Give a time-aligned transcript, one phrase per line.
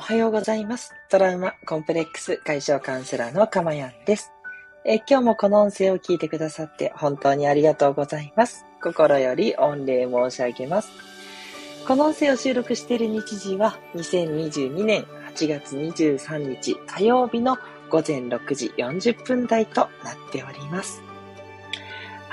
[0.00, 0.94] おはようございます。
[1.10, 4.32] トラウマコンプレックス解消カウンセラーのかまやんです。
[4.82, 8.64] え今日もこの音声を聞いてくださって本当にありがとうございます。
[8.82, 10.90] 心より御礼申し上げます。
[11.86, 15.04] この音声を収録している日時は2022年
[15.36, 17.58] 8月23日火曜日の
[17.90, 19.88] 午前6時40分台となっ
[20.32, 21.09] ております。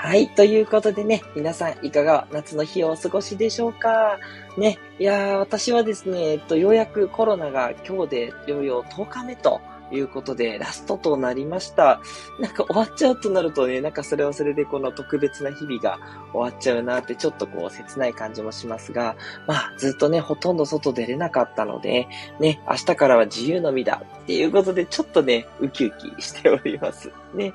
[0.00, 0.28] はい。
[0.28, 4.18] ということでね、皆さんいかが夏の日をお過ごしでしょうか？
[4.56, 4.78] ね。
[5.00, 9.60] いやー、私はですね、えっと、ようやくコロナが今日でいよいよ10日目と
[9.92, 12.00] いうことで、ラストとなりました。
[12.40, 15.98] なんか終わっちゃうとなるとね、なんかそれはそれでこの特別な日々が
[16.32, 19.16] 終わっちゃうなってちょっとこう切ない感じもしますが、
[19.46, 22.08] まあずっとね、ほとんど外出れなかったので、
[22.40, 27.10] ね、明日からは自由の身だっていうことでちょっとね、ウキウキしております。
[27.34, 27.52] ね。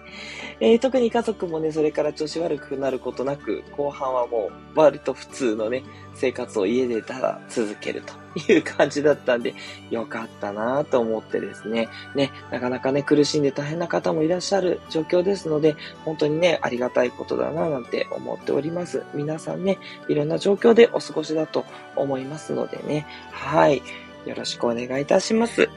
[0.60, 5.84] えー特に家族もね、それから調子悪くなることなく、後半はもう割と普通のね、
[6.16, 9.54] 生活を家でただ続けるという感じだったんで、
[9.90, 19.04] よかったなぁと思ってですね、ね、なかなかね、苦しんで大変な方もいらっしゃる状況ですので、本当にね、ありがたいことだなぁなんて思っております。
[19.14, 21.66] 皆さんね、いろんな状況でお過ごしだと
[21.96, 23.82] 思いますのでね、はい、
[24.26, 25.70] よろしくお願いいたします。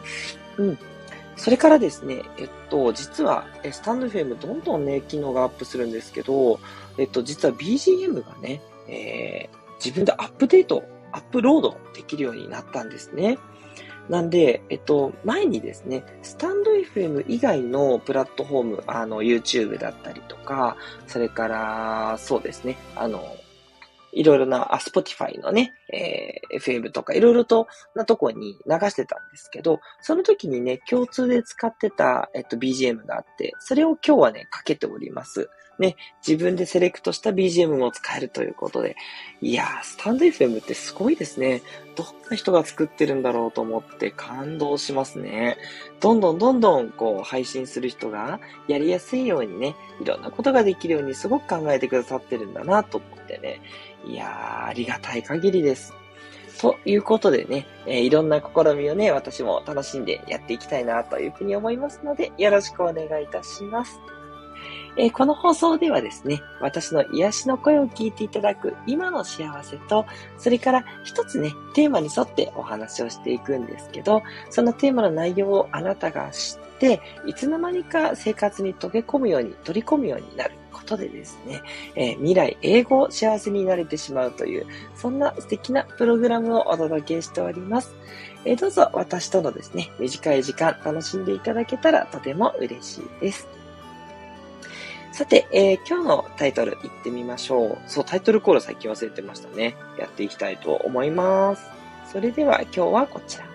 [0.58, 0.78] うん。
[1.36, 6.58] それからですね、えっと、実は、スタンド FM どんどんね、機能がアップするんですけど、
[6.96, 13.38] えっと、実は BGM がね、えー自分でアップデート、アップロードできるようになったんですね。
[14.08, 23.36] なんで、えっと、前にですね、スタンド FM 以外のプラットフォーム、あの、YouTube だったりとか、それから、そうですね、あの、
[24.12, 35.50] いろいろな、あ、Spotify のね、えー FM とかいろいろとなとこに流してたんですけど、その時にね、共通で使ってた、えっと、BGM があって、それを今日はね、かけております。
[35.78, 35.96] ね、
[36.26, 38.96] 自分でセレクトした BGM も使えるということで、
[39.40, 41.62] いやー、スタンド FM ってすごいですね。
[41.96, 45.58] どんな人が作ってるんだろうと思って感動しますね。
[46.00, 53.60] どんどんどんどんこう配信する人がやりやすいようにね、いろんなことができるようにすごく考えてくださってるんだなと思ってね。
[54.06, 55.92] いやー、ありがたい限りです。
[56.60, 63.98] ということでね、えーいろんな試みをね、私も楽しんでやっていきたいなというふうに思いますので、よろしくお願いいたします。
[64.98, 70.06] えーこの放送ではですね、私の癒しの声を聞いていただく今の幸せと、
[70.38, 81.62] それから一つね、テーマに沿ってお話をしていくんですけど、そのテーマの内容をあなたが知って、いつの間にか生活に溶け込むように、取り込むようになることでですね、
[81.94, 87.94] えー未来、英語を、幸せになれてしまうという、そんな素敵なプログラムをお届けしております。
[88.46, 93.65] えーどうぞ私とのですね、短い時間楽しんでいただけたらとても嬉しいです。
[95.16, 97.78] さて、えー今日のタイトルいってみましょう。
[97.86, 99.74] そう、タイトルコール最近忘れてましたね。
[99.98, 101.62] やっていきたいと思います。
[102.12, 103.46] それでは今日はこちら。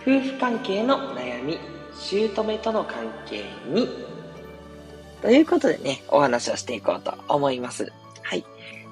[0.00, 1.58] 夫婦関係の悩み、
[1.92, 3.90] 姑との関係に。
[5.20, 7.92] ということでね、お話をしていこうと思います。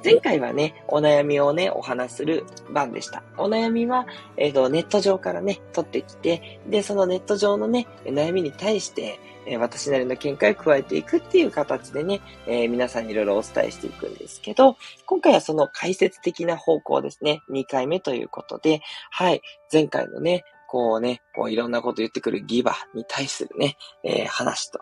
[0.04, 3.22] 前回はね、お悩みをね、お話する番でした。
[3.38, 4.06] お悩みは、
[4.36, 14.76] えっ、と、ネット上からね、取ってきて、で、そのネット上のね、悩みに対して、え私なりの見解を加えていくっていう形でね、えー皆さんにいろいろお伝えしていくんですけど、
[15.06, 19.42] 今回はその解説的な方向ですね、2回目ということで、はい、
[19.72, 24.80] 前回のね、こうね、こういろんなこと言ってくるギバに対するね、えー話と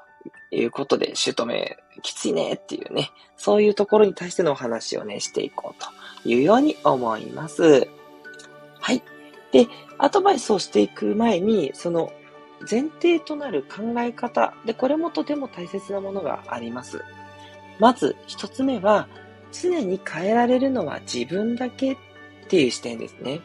[0.51, 7.89] いうことで、姑きついねっていうね、そういうところに対してのお話をね、していこうというように思います。
[8.81, 9.03] はい。
[9.53, 9.69] で、
[9.99, 12.13] アドバイスをしていく前に、その
[12.71, 17.05] 前提となる考え方で、これもとても大切なものがあります。
[17.79, 19.09] まず一つ目は、
[19.53, 21.97] 常に変えられるのは自分だけっ
[22.49, 23.41] ていう視点ですね。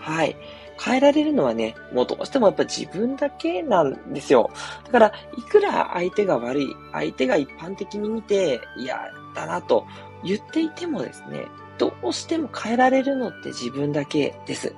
[0.00, 0.36] はい。
[0.80, 4.50] 変えられるのはね、もうどうしてもやっぱ自分だけなんですよ。
[4.86, 8.98] だから、いくら相手が悪い、相手が一般的に見て嫌
[9.34, 9.86] だなと
[10.24, 11.46] 言っていてもですね、
[11.78, 14.74] どうしても変えられるのって自分だけです。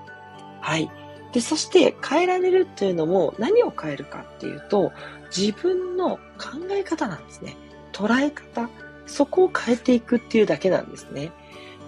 [0.61, 0.91] はい。
[1.33, 4.93] で、そして変えられるというのも何を変えるかっていうと、
[5.37, 7.57] 自分の考え方なんですね。
[7.93, 8.69] 捉え方。
[9.07, 11.33] そこを変えていくっていうだけなんですね。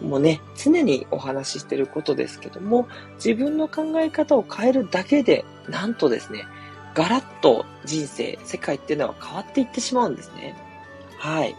[0.03, 6.47] もうね、常にお話ししてることですけども、自分の考え方を変えるだけで、なんとですね、
[6.95, 10.57] ガラッと人生、世界っていうのは変わっていってしまうんですね。
[11.19, 11.55] はい。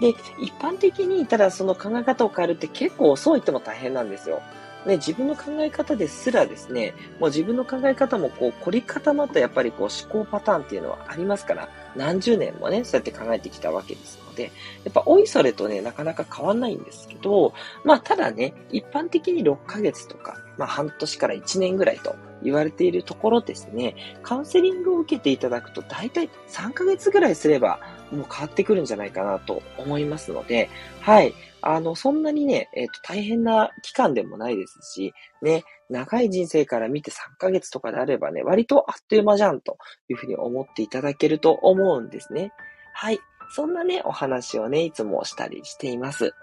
[0.00, 0.10] で、
[0.40, 4.40] 一般的に、ただその考え方を変えるって結構遅いっても大変なんですよ。
[4.86, 14.44] ね、自分の考え方ですらですね、もう自分の考え方もこう凝り固まったやっぱりこう思考パターンっていうのはありますから、何十年もね、そうやって考えてきたわけですで、
[14.84, 17.52] やっぱおいそれとね、なかなか変わんないんですけど、
[17.84, 27.80] まあただね、一般的に6ヶ月とか、まあ半年から1年ぐらいと言われているところですね、カウンセリングを受けていただくと大体3ヶ月ぐらいすれば
[28.12, 30.70] もう変わってくるんじゃないかなと思いますので、
[31.00, 31.34] はい。
[31.60, 35.12] あの、そんなにね、えっ、ー、と、大変な期間でもないですし、
[35.42, 39.76] ね、長い人生から見て3ヶ月とかであればね、割とあっという間じゃんと
[40.08, 42.52] いうふうに思っていただけると思うんですね。
[42.94, 43.18] はい。
[43.50, 46.34] そんなね、お話をね、いつもしたりしています。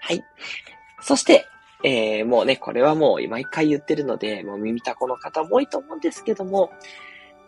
[0.00, 0.24] はい。
[1.00, 1.46] そして、
[1.84, 6.70] えー、もうね、これはもう毎回言ってるので、もう耳たこの方も多いと思うんですけども、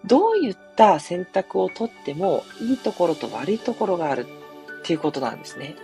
[0.05, 4.26] どういった選択をとっても、いいところと悪いところがある
[4.81, 5.76] っていうことなんですね。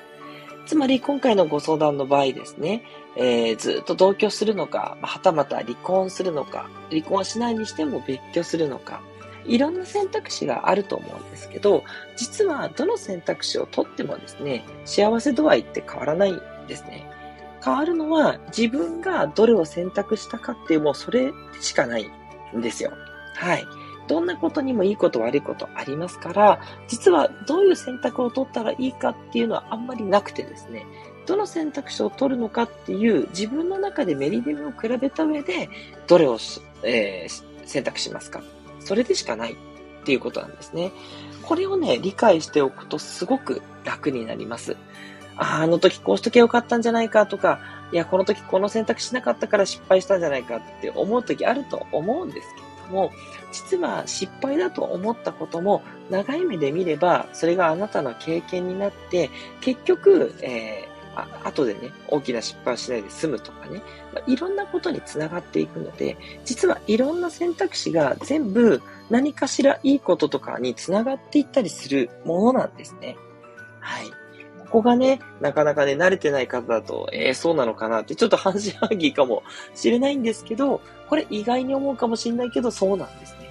[0.67, 2.85] つまり今回のご相談の場合ですね、
[3.17, 9.01] えー、ずっと同居するのか、はたまた離婚するのか、離婚しないにしても別居するのか、
[9.47, 11.85] いろんな選択肢があると思うんですけど、
[12.17, 17.11] 実はどの選択肢をとってもですね、幸せ度合いって変わらないんですね。
[17.63, 22.11] 変わるのは自分がどれを選択したかっていうもうそれしかない
[22.57, 22.93] んですよ。
[23.35, 23.67] はい。
[24.09, 30.85] どんなことにもいいこと悪いことありますから、実はどういう選択を取ったらいいかっていうのはあんまりなくてですね、
[31.27, 35.69] どの選択肢を取るのかっていう自分の中でメリデメを比べた上で、
[36.09, 36.39] どれを、
[36.83, 38.43] えー、選択しますか
[38.81, 39.57] それでしかないっ
[40.05, 40.93] ていうことなんですね。
[41.43, 44.77] これをね、理解しておくとすごく楽になります。
[45.37, 47.61] ああの時こうしとけよかったんじゃないかとか、
[47.93, 53.13] いや、この時この選択しなかったから失敗したんじゃないかって思う時あると思うんですけれども、
[53.53, 59.31] 実は失敗だと思ったことも長い目で見れば、それがあなたの経験になって、
[59.61, 63.83] 結局、えあ後でね、大きな失敗しないで済むとかね、
[64.15, 68.81] まあ、いろんなことにつながっていくので、実はいろんな選択肢が全部
[69.11, 73.17] 何かしらいいこととかにつながっていったりするものなんですね。
[73.81, 74.07] はい。
[74.71, 79.43] ここがね、なかなかね、慣れてない方だと、えー、そうなのかなって、ちょっと半信半疑かも
[79.75, 83.51] しれないんですけど、これ意外に思うかもしれないけど、そうなんですね。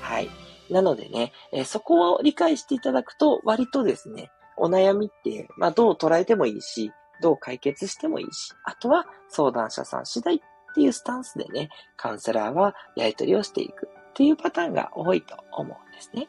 [0.00, 0.30] はい。
[0.70, 10.40] なのでね、えー、そこを理解していただくと、割とですね、お悩みって、まあ、どう捉えてもいいし、どう解決してもいいし、あとは相談者さん次第っ
[10.74, 16.28] ていうスタンスでね、カウンセラーはやり取りをしていくっていうパターンが多いと思うんですね。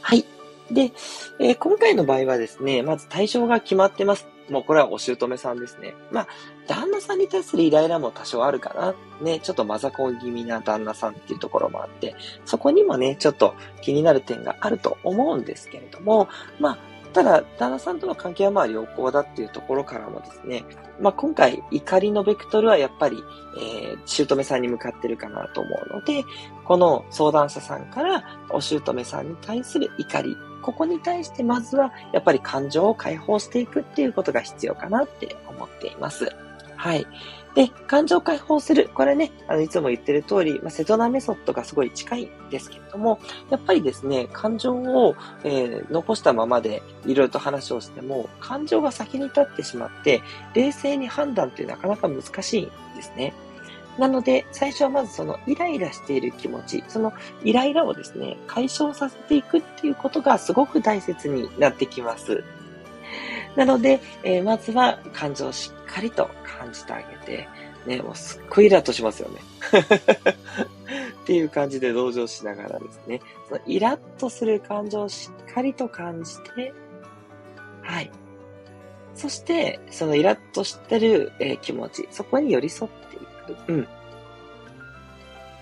[0.00, 0.24] はい。
[0.70, 0.92] で、
[1.38, 4.26] えー、今回の場合はですね、まず対象が決まってます。
[4.50, 5.94] もうこれはお姑さんですね。
[6.10, 6.28] まあ、
[6.66, 8.94] 旦那さんに対するイライラも多少あるかな。
[9.22, 12.14] ね、ちょっとマザコン気味な旦那さんっていうところもあって、
[12.44, 16.28] そこにもね、ちょっと気になる点があると思うんですけれども、
[16.60, 16.78] まあ、
[17.14, 20.64] ただ、旦那さんとの関係はまあ良好だっていうところからもですね、
[21.00, 23.22] まあ今回怒りのベクトルはやっぱり、
[23.56, 26.24] えー、姑さんに向かってるかなと思うので、
[26.64, 36.34] この相談者さんからお姑さんに対する怒りここに対してまずはやっぱり感情を解放していくっていうことが必要かなって思っています。
[36.74, 37.06] はい。
[37.54, 38.90] で、感情を解放する。
[38.94, 43.20] これね、あの、いつも言ってる通り、まあ、セトナメソッドがすごい近いんですけれども、
[43.50, 45.14] やっぱりですね、感情を、
[45.44, 50.22] えー、残したままでいろいろと話をしても、感情が先に立ってしまって、
[50.54, 53.34] 冷静に判断ってなかなか難しいんですね。
[53.98, 57.12] なので、最初はまずそのイライラしている気持ち、その
[57.44, 62.42] イライラをですね、解消させていくっていうことがすごく大切になってきます。
[63.56, 66.28] なので、えー、まずは感情をしっかりと
[66.58, 67.48] 感じてあげて、
[67.86, 69.40] ね、もうすっごいイラッとしますよね。
[71.22, 76.72] っていう感じで同情しながらですね、そのイラッとする感情をしっかりと感じて、
[77.82, 78.10] はい。
[79.14, 82.90] そして、そのイラッとしてる、えー、気持ち、そこに寄り添っ
[83.68, 83.88] うん。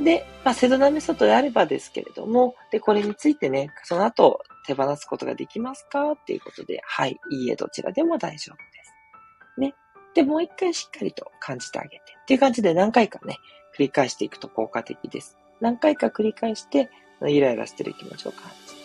[0.05, 6.13] で、まあ、セドナメソッドであればですけれども、で、これについてね、その後手放すことができますか？
[6.13, 9.61] っていうことで、はい、いいえ、どちらでも大丈夫です。
[9.61, 9.75] ね。
[10.15, 11.97] で、もう一回しっかりと感じてあげて。
[12.23, 13.39] っていう感じで何回かね、
[13.77, 15.37] 繰り返していくと効果的です。
[15.61, 16.91] 何回か繰り返して、
[17.25, 18.81] イライラしてる気持ちを感じて。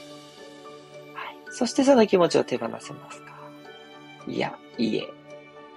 [1.16, 1.38] はい。
[1.50, 3.34] そしてその気持ちを手放せますか？
[4.28, 5.08] いや、いいえ。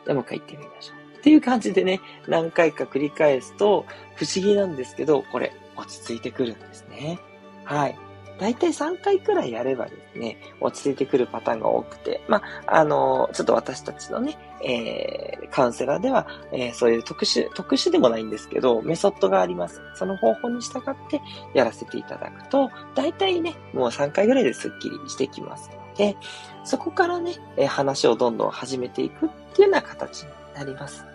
[0.07, 1.00] でもう一回言ってみましょう。
[1.21, 3.85] っていう感じでね、何回か繰り返すと、
[4.17, 7.19] 不思議なんですけど、これ、落ち着いてくるんですね。
[7.65, 7.99] はい。
[8.39, 19.83] だいたい3回くらいやればですね、落ち着いてくるパターンが多くて、まあ、あの、ちょっと私たちのね、えー、カウンセラーでは、えー、そういう特殊、特殊でもないんですけど、メソッドがあります。
[19.95, 21.21] その方法に従って
[21.53, 26.17] やらせていただくと、だいたいね、もう3回ぐらいでスッキリしてきますので、
[26.65, 27.35] そこからね、
[27.69, 31.10] 話をどんどん始めていくっていうような形になります。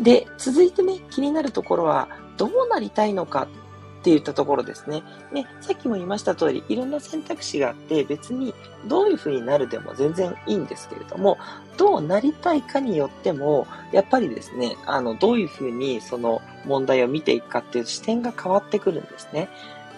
[0.00, 5.02] で、続いてね、気になるところは、どうなりたいのかって言ったところですね。
[5.30, 8.54] ね、さっきも言いました通り、いろんな選択肢があって、別に
[8.86, 11.36] どういう風になるでも全然いいんですけれども、
[11.76, 19.50] どうなりたいかによっても、やっぱりですね、あの、どういう風にその問題を見ていくかっていう視点が変わってくるんですね。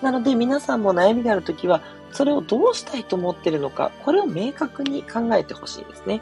[0.02, 1.80] なので皆さんも悩みがあるときは、
[2.10, 6.20] それをどうしたいと思ってるのか、これを明確に考えてほしいですね。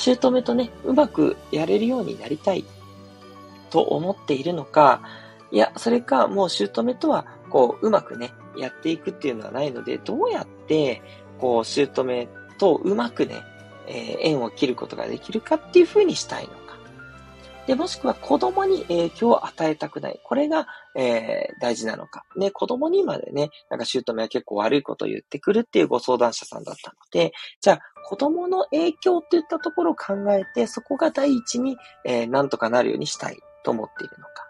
[0.00, 2.64] 姑とね、うまくやれるようになりたい
[3.68, 5.02] と思っているのか、
[5.52, 11.02] いや、それか、もう姑とは、こう、うまくね、やっていくっていうのはないので、どうやって、
[11.38, 12.28] こう、姑
[12.58, 13.42] とうまくね、
[13.86, 16.59] えー、縁を切ることができるかっていうふうにしたいの。
[17.70, 20.18] で、もしくは子供に影響を与えたくない。
[20.24, 22.24] これが、えー、大事なのか。
[22.34, 34.49] ね、子供にまでね、なんか姑は結構悪いことを言ってくるっていうご相談者さんだったので、じゃあ、子供の影響っていったところを考えて、そこが第一に、えー、なんとかなるようにしたいと思っているのか。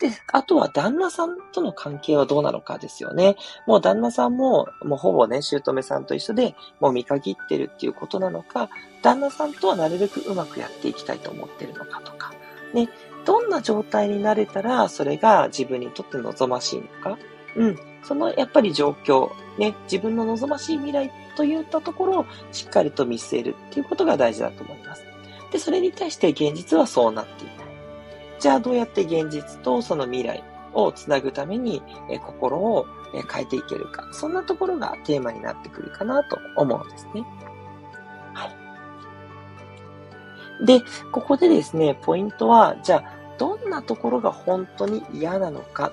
[0.00, 3.36] で、あとは旦那さんとの関係はどうなのかですよね。
[3.66, 8.70] もう旦那さんも、もうほぼね、姑さんと一緒で、もう見限ってるっていうことなのか、
[9.02, 12.32] 旦那さんとはなるべくうまくやっていきたいと思ってるのかとか、
[12.72, 12.88] ね、
[13.26, 17.18] どんな状態になれたら、それが自分にとって望ましいのか、
[17.56, 25.04] うん、そのやっぱり状況、ね、自分の望ましい未来といったところをしっかりと見据えるっていうことが大事だと思います。
[25.52, 27.59] で、それに対して現実はそうなっていない。
[28.40, 30.42] じゃあどうやって現実とその未来
[30.72, 34.08] をつなぐために、え心を変えていけるか。
[34.12, 37.24] そんなところがテーマになってくるかなと思うんですね。
[38.34, 38.50] は
[40.62, 40.66] い。
[40.66, 40.82] で、
[41.12, 45.92] ここでですね、ポイントは、じゃあ、どんなところが本当に嫌なのか。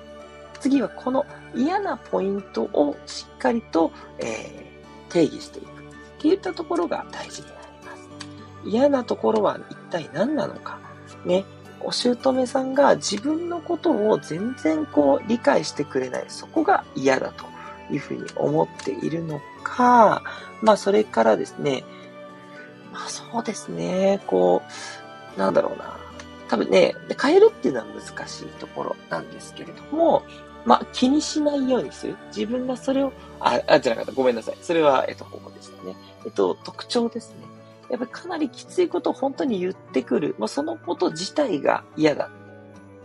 [0.60, 1.24] 次はこの
[1.54, 5.66] 嫌なポイントをしっかりと、えー、定義していく。
[5.66, 8.08] っていったところが大事になります。
[8.64, 10.78] 嫌なところは一体何なのか。
[11.24, 11.44] ね。
[11.80, 16.24] お姑さんが自分のことを全然こう理解してくれない。
[16.28, 17.44] そこが嫌だと
[17.92, 20.22] いうふうに思っているのか、
[20.62, 21.84] まあそれからですね、
[22.92, 24.62] まあそうですね、こ
[25.36, 25.96] う、なんだろうな。
[26.48, 30.22] 多分ね、変えるっていうのは難しいところなんですけれども、
[30.64, 32.16] まあ気にしないようにする。
[32.34, 34.12] 自分がそれを、あ、あ、じゃなかった。
[34.12, 34.56] ごめんなさい。
[34.60, 35.94] それは、えっと、ここでしたね。
[36.24, 37.47] えっと、特徴ですね。
[37.90, 40.34] やっぱりかなりきついことを本当に言ってくる。
[40.38, 42.30] まあ、そのこと自体が嫌だ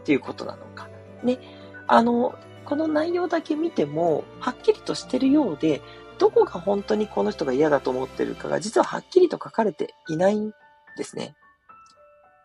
[0.02, 0.90] っていうことなのか。
[1.24, 1.40] ね。
[1.88, 2.36] あの、
[2.66, 5.82] この内容だけ見ても、はっきりとしてるようで、
[6.18, 10.54] どこが本当にこの人が嫌だと思ってるかが、実ははっきりと書かれていないん
[10.98, 11.36] ですね。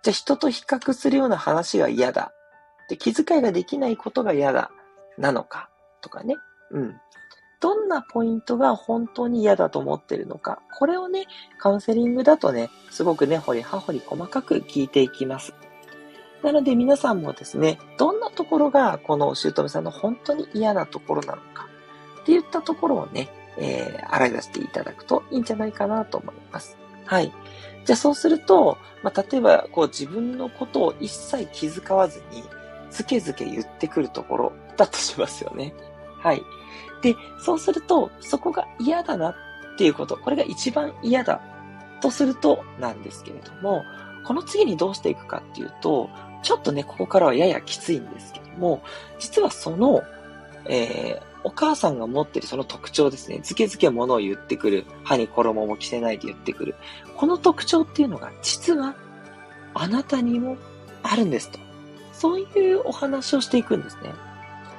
[0.03, 2.33] じゃあ人と比較するような話が嫌だ。
[2.89, 4.71] で、気遣いができないことが嫌だ。
[5.19, 5.71] なのか。
[6.01, 6.37] とかね。
[6.71, 7.01] うん。
[7.61, 10.61] どんなポイントが本当に嫌だと思ってるのか。
[10.73, 11.27] これをね、
[11.59, 15.55] カウンセリングだとね、すごくね、掘り葉掘り細かく聞いていきます。
[16.43, 21.69] なので皆さんもですね、どんなところがこの姑さんの本当に嫌なところなのか
[22.23, 26.77] っていったところをね、えー、洗い出していただくといいんじゃないかなと思います。
[27.07, 27.33] はい。
[27.85, 32.45] じゃあそうすると、まあ、例えばこう自分のことを一切気遣わずに、
[32.91, 35.75] ずけずけ言ってくるところだとしますよね。
[36.19, 36.43] はい。
[37.03, 39.35] で、そうすると、そこが嫌だなっ
[39.77, 41.41] ていうこと、これが一番嫌だ
[42.01, 43.85] とするとなんですけれども、
[44.25, 46.11] この次にどうしていくかっていうと、
[46.43, 48.83] ちょっとね、ここからはややきついんですけども、
[49.19, 50.03] 実はその、
[50.67, 53.41] えー、お母さんが持ってるその特徴ですね。
[53.43, 54.85] ずけずけ物を言ってくる。
[55.05, 56.75] 歯に衣も着せないで言ってくる。
[57.17, 58.95] この特徴っていうのが実は
[59.75, 60.57] あなたにも
[61.03, 61.59] あるんですと。
[62.13, 64.13] そういうお話をしていくんですね。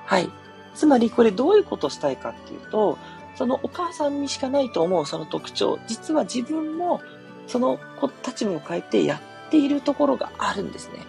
[0.05, 0.29] はい。
[0.75, 2.97] つまりこれどういうことをしたいかっていうと、
[3.35, 7.01] そのお母さんにしかないと思うその特徴、実は自分も
[7.47, 7.79] その
[8.25, 10.99] 立場を変えてやっているところがあるんですね。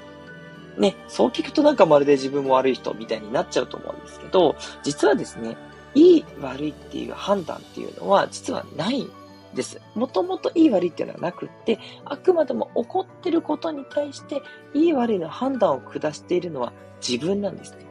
[0.78, 5.56] ね、そう聞くとなんかまるで自分も悪い人みたいになっちゃうと思うんですけど、実はですね、
[5.94, 9.10] いい悪いっていう判断っていうのは実はないん
[9.54, 9.80] です。
[9.94, 16.72] もともといい悪いっていうのはなくって、あくまでも起こってることに対していい悪いの判断を下しているのは
[17.06, 17.84] 自分なんですね。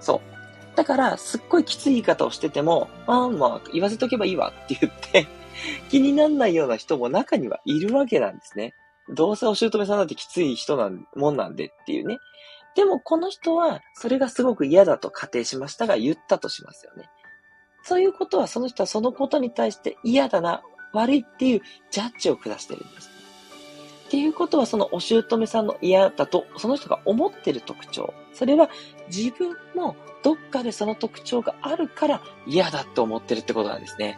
[0.00, 0.33] そう。
[0.74, 5.26] だから、すっごいきつい言い方をしてても、ああ、まあ、言わせとけばいいわって言って
[5.88, 8.74] 気になんないような人も中にはいるわけなんですね。
[9.08, 12.18] どうせお姑さんだってきつい人なんもんなんでっていうね。
[12.74, 17.08] でも、この人は、それがすごく嫌だと仮定しましたが、言ったとしますよね。
[17.84, 20.62] そういうことは、その人はそのことに対して嫌だな、
[20.92, 23.13] 悪いっていうジャッジを下してるんです。
[24.14, 28.14] っていうことは、そのお姑さんの嫌だと、その人が思ってる特徴。
[28.32, 28.70] それは
[29.08, 34.16] 自分もどっかでその特徴があるから嫌だって思ってるってことなんですね。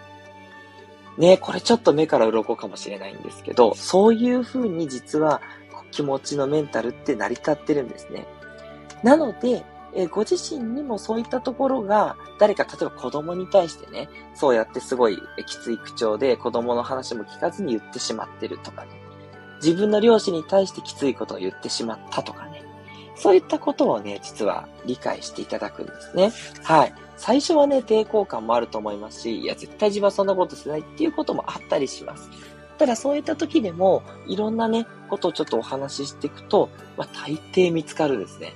[1.16, 5.40] ねこれちょっと目から鱗かもしれないんですけど、そういう風に実は
[5.92, 8.26] 気持ちのメンタルって成り立ってるんですね。
[9.02, 18.95] なので、え、ご自身にもそういったところが、誰か、例えば子供に対してね、そうやってすごいきつい口調で子供の話も聞かずに言ってしまってるとかね。
[19.66, 22.62] 自分の両親に対してきついことを言ってしまったとかね。
[23.16, 26.32] そういったことをね、実は理解していただくんですね。
[26.62, 26.94] はい。
[27.16, 32.30] 最初はね、抵抗感もあると思いますし、いや、絶対自分はそんなことしないっていうこともあったりします。
[32.78, 38.52] ただそういった時でも、いろんなね、ことをちょっとお話ししていくと、まあ、大抵見つかるんですね。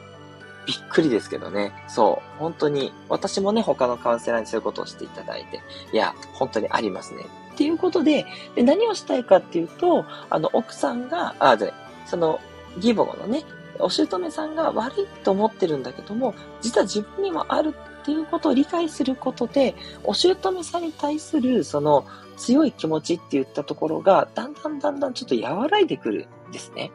[0.67, 1.73] びっくりですけどね。
[1.89, 2.39] そう。
[2.39, 5.63] 本当に、私もね、他のカウンセラーにそういうことをしていただいて、
[5.93, 7.25] いや、本当にありますね。
[7.55, 11.73] っていうことで、で何をしたいかっていうと、あの、奥さんが、あ、で、
[12.07, 12.41] その、
[12.77, 13.45] 義母のね、
[13.79, 26.91] お姑さんが悪いと思ってるんだけども、実は自分にもあるっていうことを理解することで、お姑さんに対するその強い気持ちって言ったところが、だんだんだんだんちょっと和らいでくるんですね。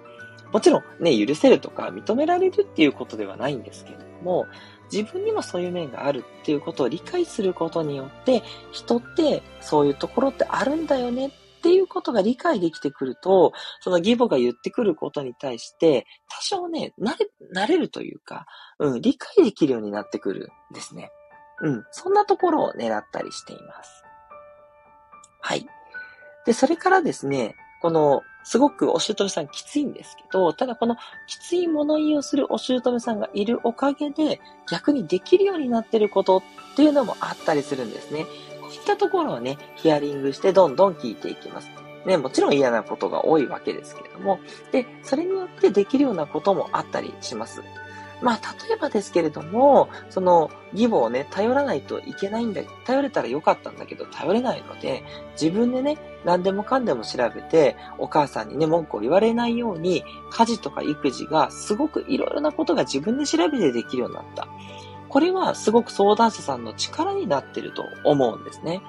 [0.52, 4.48] もちろんね、許せるとか認められるっていうことではないんですけれども、
[4.92, 18.46] 自分にもそういう面があるっていうことを理解することによって、人ってそういうところってあるんだよねっていうことが理解できてくると、その義母が言ってくることに対して、多少ね、慣れ、慣れるというか、
[18.80, 21.10] うん、理解できるようになってくるんですね。
[21.62, 24.04] うん、そんなところを狙ったりしています。
[25.42, 25.66] はい。
[26.46, 38.26] で、それからですね、この、すごくお姑さんきついんですけど、ただこのきつい物言いをするお姑さんがいるおかげで、逆にできるようになってることっていうのもあったりするんですね。
[38.62, 41.70] こういったところをね、ヒアリングしてどんどん聞いていきます。
[42.06, 44.40] ね、もちろん嫌なことが多いわけですけれども、
[44.72, 47.64] で、それによってできるようなこともあったりします。
[48.22, 55.04] まあ、例えばですけれども、その義母をね、頼らないといけないんだ、頼れたらよかったんだけど、頼れないので、
[55.40, 64.48] 自分でね、何でもかんでも調べて、お母さんにね、文句を言われないように、家事とか育児がすごくいろいろなことが自分で調べてできるようになった。
[65.10, 68.82] これはすごく相談者さんの力になってると思うんですね。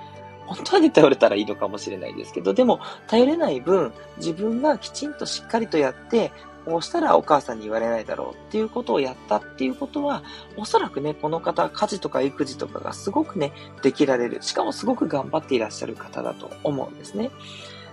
[0.47, 6.33] 本当に頼れたらいいのかもしれないですけど、でも頼れない分、自分がきちんとしっかりとやって、
[6.66, 10.24] こうしたらお母さんに言われないだろうっていうことをやったっていうことは、
[10.57, 13.52] おそらくね、この方、家事とか育児とかがすごくね、
[13.83, 14.42] できられる。
[14.42, 17.31] しかもすごく頑張っていらっしゃる方だと思うんですね。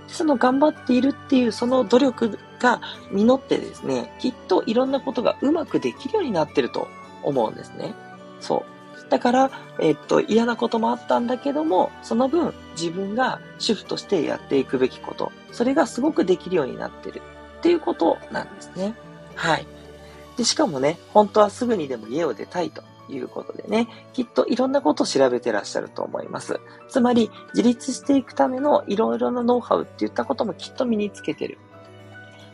[0.07, 2.81] その頑張っているっていうその努力が
[3.11, 6.87] 実ってですね、きっといろんなことがうまくできるようになってると
[7.21, 7.93] 思うんですね。
[8.39, 9.09] そう。
[9.09, 17.21] だから、えっと、嫌なこともあったんだけども、その分自分が主婦としてやっていくべきこと、それがすごくできるようになってる。
[17.63, 18.93] っていうことなんですね。
[19.35, 19.65] はい。
[20.35, 26.59] で、しかもね、本当はすぐにでも家を出たいということでね、きっといろんなことを調べてらっしゃると思います。
[26.89, 31.57] つまり、自立していくためのいろいろなノウハウっていったこともきっと身につけてる。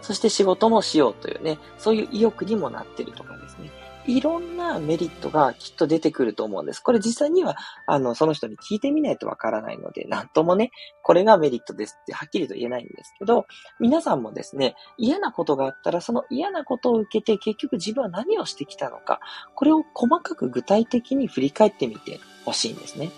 [0.04, 3.72] そして仕事もしようというね、そういう意欲にもなってるとかですね。
[4.10, 6.80] いろんなメリットがきっと出てくると思うんです。
[6.80, 10.72] これ実際には、あの、その人に聞いてみないとわからないので、なんともね、
[11.04, 13.46] これがメリットですってはっきりと言えないんですけど、
[13.80, 19.20] 皆さんもですね、嫌なことがあったら、その嫌なことを受けて結局自分は何をしてきたのか、
[19.54, 23.12] これを細かく具体的に振り返ってみてほしいんですね。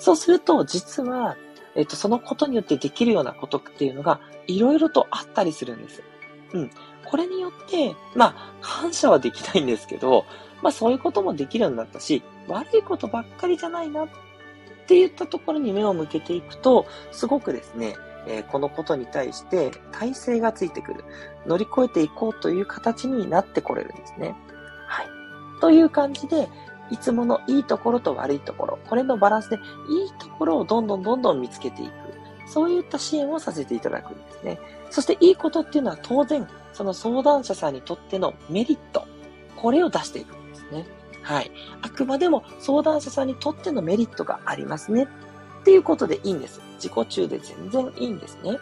[0.00, 1.36] そうすると、実は、
[1.76, 6.02] えっと、そのことによってできるようなことっていうのが、いろいろとあったりするんです。
[6.54, 6.70] うん。
[7.04, 10.24] これによって、まあ、感謝はできないんですけど、
[10.62, 14.08] まあそういうこともできるようになったし、悪いことばっかりじゃないなっ
[14.86, 17.94] て言ったところに目を向けていくと、すごくですね、
[18.26, 21.04] えー、このことに対して体制がついてくる。
[21.46, 24.34] 乗り越えていこうという形になってこれるんですね。
[24.86, 25.06] はい。
[25.60, 26.48] という感じで、
[26.90, 29.62] いつものいいところと悪いところ、これのバランスでいい
[30.18, 31.92] ところをどんどんどんどん見つけていく。
[32.48, 34.58] そういった支援をさせていただくんですね。
[34.90, 39.06] そしていいことっていうのは当然その相談者さんにとってのメリット、
[39.56, 40.86] これを出していくんですね。
[41.22, 41.50] はい。
[41.82, 45.04] あくまでも相談者さんにとってのメリットがありますね。
[45.60, 46.60] っていうことでいいんです。
[46.76, 48.58] 自己中で全然いいんですね。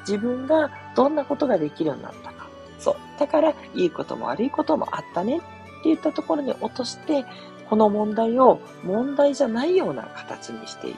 [0.00, 2.48] 自分がどんなことができるようになったか。
[2.78, 2.96] そう。
[3.20, 5.46] だから、いいことも悪いこともあったねって
[5.84, 7.24] 言ったところに落として、
[7.68, 10.96] この問題を問題じゃないような形にしていく。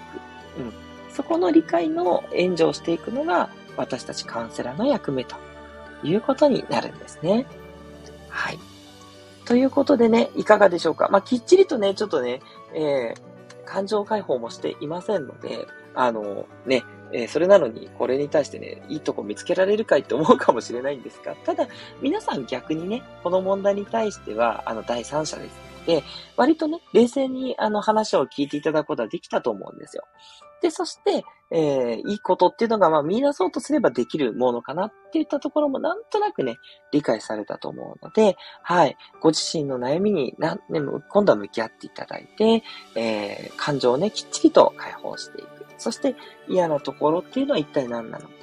[0.58, 0.72] うん。
[1.20, 5.36] そこの理解の援助をしていくのが私たちカウンセラーの役目と
[6.02, 7.44] いうことになるんですね。
[8.30, 8.58] はい。
[9.44, 11.10] ということでね、いかがでしょうか？
[11.10, 12.40] まあ、きっちりとね、ちょっとね、
[12.72, 21.68] えー、感情解放もしていませんので、あの、ね、えー、それなのに、これに対してね、いいとこ見つけられるかいって思うかもしれないんですが、ただ、
[22.00, 26.02] 皆さん逆にね、この問題に対しては、あの、第三者ですで、
[26.36, 30.04] 割とね、冷静にあの話を聞いていただくことはできたと思うんですよ。
[30.62, 36.58] で、そして、えー、いいことっていうのが、まあ、見出そうとすればできるものかなっていったところも、なんとなくね、
[36.92, 38.96] 理解されたと思うので、はい。
[39.20, 42.62] ご自身の悩みにな、ね、今度は向き合っていただいて、
[42.94, 45.66] えー、感情をね、きっちりと解放していく。
[45.78, 46.14] そして、
[46.46, 48.34] 嫌なところっていうのは一体何なのか。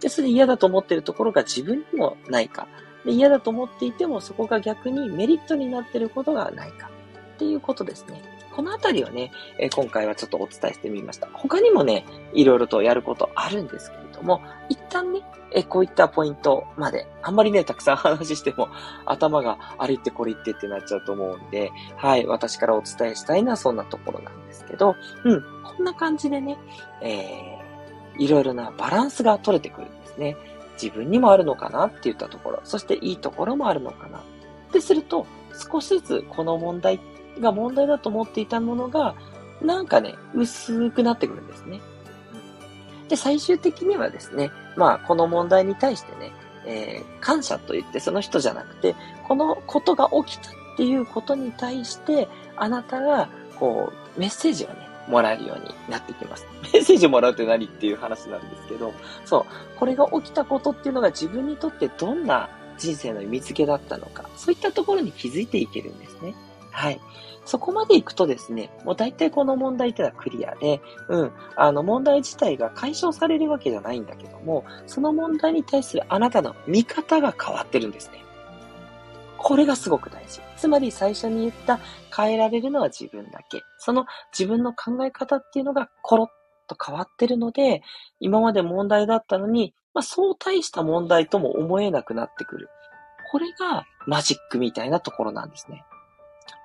[0.00, 2.66] で、それで嫌だと思っているところが自分にもないか。
[3.04, 6.90] で、嫌だと思っていても、そこが逆にメリットになっていることがないか。
[7.34, 8.22] っていうことですね。
[8.54, 11.28] このあたりをね、え、今回はちょっとお伝えしてみました。
[11.32, 18.68] 他にもね、いろいろとやることあるんですけれども、一旦ね、え、こういったポイントまで、あんまりね、たくさん話しても、
[19.06, 26.58] 頭があれってこれ言ってってなっちゃうと思うんで、はい、私からお伝えしたいのはそんなところなんですけど、うん、こんな感じでね、
[27.00, 30.36] えー、いろいろなバランスが取れてくるんですね。
[30.80, 34.18] 自分にもあるのかなって言ったところ、そしていいところもあるのかな。
[34.18, 34.22] っ
[34.72, 35.26] てすると、
[35.70, 37.00] 少しずつこの問題
[37.40, 39.14] が問題だと思っていたものが、
[39.60, 41.80] なんかね、薄くなってくるんですね。
[43.08, 46.32] で、最終的にはですね、まあ、この問題に対してね、
[46.66, 48.94] えー、感謝と言ってその人じゃなくて、
[49.26, 54.79] このことが起きたっていうことに対して、あなたが、こう、メッセージをね、
[55.10, 56.46] もらえるようになってきます。
[56.72, 58.92] メッセージをもらうって何っていう話なんですけど、
[59.24, 66.34] そう、これが起きたことっていうのが自分にとってどんな人生の意味付けだったのか、そういったところに気づいていけるんですね。
[66.70, 67.00] はい。
[67.44, 78.24] そこまで行くとですね、もう大体この問題っていうのはクリアで、うん、あの問題自体が解消されるわけじゃないんだけども、その問題に対するあなたの見方が変わってるんですね。
[79.42, 80.40] これがすごく大事。
[80.56, 81.80] つまり最初に言った
[82.14, 83.62] 変えられるのは自分だけ。
[83.78, 84.04] その
[84.38, 86.28] 自分の考え方っていうのがコロッ
[86.68, 87.82] と変わってるので、
[88.20, 92.68] 今まで問題だったのに、まあそう大した問題とも思えなくなってくる。
[93.32, 95.84] これがマジックみたいなところなんですね。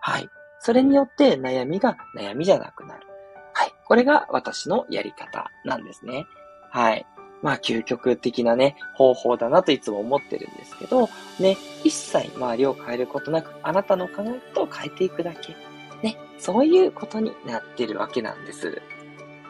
[0.02, 0.30] はい。
[0.60, 3.08] それによって悩みが悩みじゃなくなる。
[3.54, 3.74] はい。
[3.86, 6.26] これが私のやり方なんですね。
[6.72, 7.06] はい。
[7.46, 15.56] まあ、究極的なね、方法だなといつも思ってるんですけど、ね、一切周りを変えることなく、あなたの考え方を変えていくだけ。
[16.02, 18.82] ね、そういうことになってるわけなんです。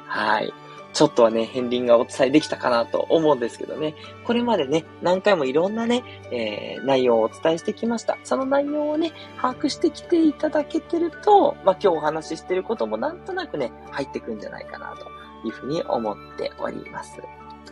[0.07, 0.53] はい。
[0.91, 3.95] ちょっとはね、片鱗がお伝えできたかなと思うんですけどね。
[4.25, 6.03] これまでね、何回もいろんなね、
[6.33, 8.17] えー、内容をお伝えしてきました。
[8.25, 15.05] その内容をね、把握してきていただけてると、まあ、今日お話ししてることもなんとなくね、入ってくんじゃないかなと
[15.47, 17.21] いうふうに思っております。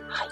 [0.08, 0.28] はい。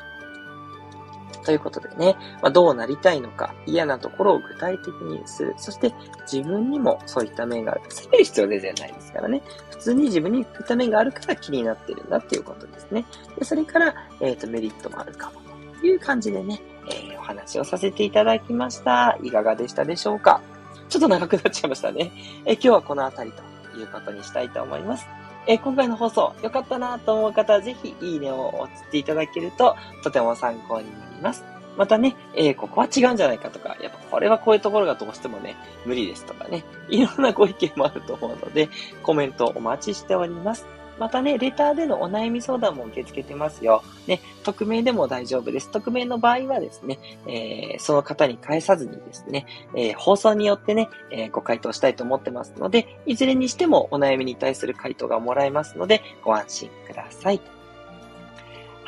[1.45, 5.55] ということでね、まあ、どうなりたいのか、嫌なところを具体的にする。
[5.57, 5.93] そして
[6.31, 7.83] 自分にもそういった面がある。
[7.89, 9.43] 責める必要全然ないですからね。
[9.71, 13.05] 普通に自分にそういった面があるから気になってるんだっていうことですね。
[13.37, 15.41] でそれから、えっ、ー、と、メリットもあるかも。
[15.81, 19.19] という感じでね、えー、お話をさせていただきました。
[19.21, 20.41] いかがでしたでしょうか？
[20.89, 22.13] ちょっと長くなっちゃいましたね。
[22.45, 23.37] えー、今日はこの辺り
[23.73, 25.09] ということにしたいと思います。
[25.47, 31.45] え、今回の放送良かったなと思う方はぜひいいねを押していただけるととても参考になります。
[31.77, 38.69] またね、えー、ここは違うんじゃないかとか、やっぱこれはこういうところがどうしてもね、無理ですとかね、 いろんなご意見もあると思うので、
[39.03, 40.67] コメントお待ちしております。
[40.99, 43.83] またね、レターでのお悩み相談も受け付けてますよ。
[44.07, 45.71] ね、匿名でも大丈夫です。
[45.71, 57.62] 匿名の場合はですね、えー、その方に返さずにですね、えー、放送によってね、えー、ご回答したいと思ってますので、いずれにしてもお悩みに対する回答がもらえますので、ご安心ください。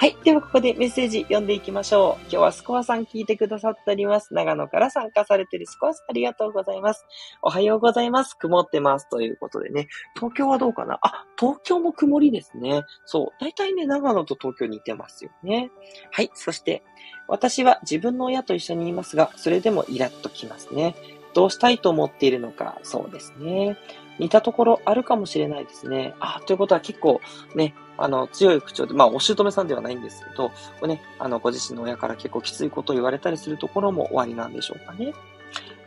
[0.04, 0.18] はい。
[0.22, 2.22] では、ここでメッセージ読んでいきましょう。
[2.24, 4.34] 今日はスコアさん聞いてくださっております。
[4.34, 7.06] 長野から参加されてるスコアさんありがとうございます。
[7.40, 8.34] おはようございます。
[8.34, 9.08] 曇ってます。
[9.08, 9.88] ということでね。
[10.14, 10.98] 東京はどうかな？
[11.00, 12.82] あ、東京も曇りですね。
[13.06, 13.42] そう。
[13.42, 15.70] 大体ね、長野と東京似てますよね。
[16.10, 16.30] はい。
[16.34, 16.82] そして、
[17.26, 20.96] 私は自分の親と一緒にいますが、それでもイラッときますね。
[21.32, 23.78] どうしたいと思っているのか、そうですね。
[24.18, 26.14] 似たところあるかもしれないですね。
[26.20, 27.22] あ、ということは結構
[27.56, 35.14] ね、あの、強い口調で、まあ、お姑さんではないんですけど、こね、あの、ご自身の親から結構きついことを言われたりするところも終わりなんでしょうかね。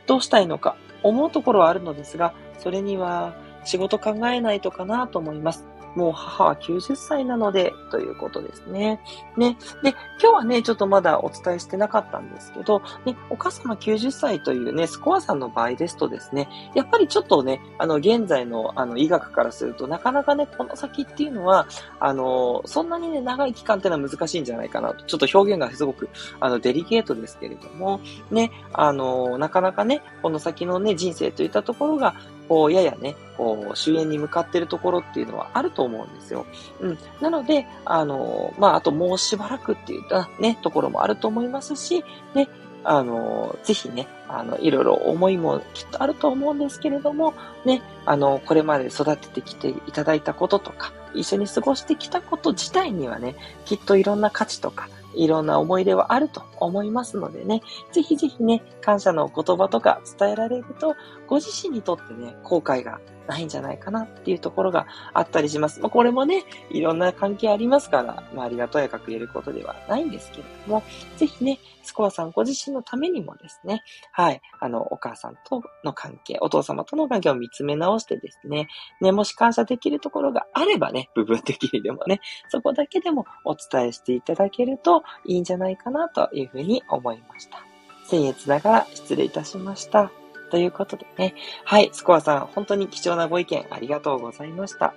[0.06, 5.66] どうしたいのか、思うところはあるのですが、それには仕事考えないとかなと思います。
[5.96, 9.00] もう母は90歳なので、ということですね。
[9.36, 9.58] ね。
[9.84, 9.90] で、
[10.22, 21.68] 今日はね、ちょっとまだお伝えしてなかったんですけど、ね、お母様90歳というね、スコアさんの場合ですとですね、やっぱりちょっとね、あの、現在のあの医学からすると、なかなかね、この先っていうのは、
[22.00, 25.06] あの、そんなにね、長い期間っていうのは難しいんじゃないかなと。
[25.06, 28.00] ちょっと表現がすごく、あの、デリケートですけれども、
[28.32, 32.16] ね、あの、なかなかね、この先のね、人生といったところが、
[32.48, 36.46] こう、ややね、こう、終焉に向かっているところっていうのはあると思うんですよ。
[36.82, 36.98] うん。
[37.22, 42.48] なので、あの、まあ、あともうしばらくっていったね、ところもあると思いますし、ね、
[42.84, 47.34] あの、ぜひね、あの、いろいろ思いもきっとあると思うんですけれども、
[47.66, 60.96] ね、あの、これまで育ててきていただいたこととか、一緒に過ごしてきたこと自体にはね、きっといろんな価値とか、いろんな思い出はあると思いますのでね、ぜひぜひね、感謝の言葉とか伝えられると、
[61.28, 65.80] ご自身にとってね、後悔がないんじゃないかなっていうところがあったりします。
[65.80, 70.84] まあ、これもね、いろんな関係ありますから、まあ、ありがとやかく言えることではないんですけれども、
[71.18, 78.68] ぜひね、スコアさんご自身のためにもですね、はい、あの、お母さんとの関係、お父様との関係を見つめ直してですね、
[79.02, 87.64] ね、もし感謝できるところがあればね、部分的にでもね、そこだけでもお伝えしていただけるといいんじゃないかなというふうに思いました。
[88.10, 90.12] 僭越ながら失礼いたしました。
[90.50, 91.36] ということでね。
[91.66, 94.94] はい、スコアさん、本当に貴重なご意見ありがとうございました。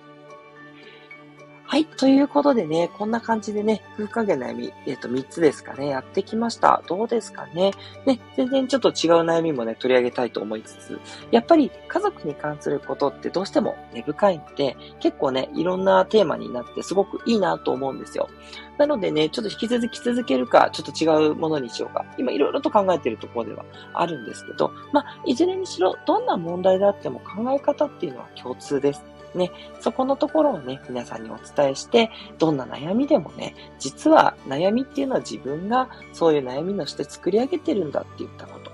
[1.70, 1.84] はい。
[1.84, 6.82] ということでね、こんな感じでね、夫婦関係の悩み、えっ、ー、と、3つですかね、やってきました。
[6.88, 7.70] どうですかね？
[8.06, 18.28] ね、全然ちょっと違う悩みもね、取り上げたいと思いつつ、やっぱり家族に関することってどうしても根深いので、結構ね、いろんなテーマになってすごくいいなと思うんですよ。
[18.76, 22.04] なのでね、ちょっと引き続き続けるか、ちょっと違うものにしようか。
[22.18, 29.04] 今いろいろと考えているところではあるんですけど、まあ、いずれにしろ、どんな問題であっても考え方っていうのは共通です。
[29.34, 38.70] ね、そこのところをね、皆さんにお伝えして、どんな悩みでもね、実は悩みっていうのは自分がそういう悩みのして作り上げてるんだって言ったこと。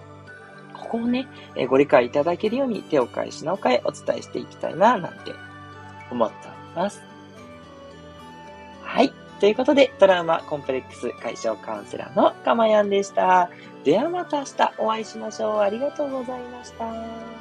[0.75, 5.33] ここをね、えご理解いただけるように手を変え品を変えお伝えしていきたいな、なんて
[6.11, 7.03] 思っております。
[8.83, 9.13] はい。
[9.41, 13.51] ということで、トラウマコンプレックス解消カウンセラーのかまやんでした。
[13.85, 15.59] ではまた明日お会いしましょう。
[15.59, 17.36] ありがとうございました。